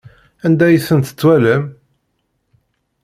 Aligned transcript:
Anda 0.45 0.63
ay 0.67 0.77
tent-twalam? 0.87 1.63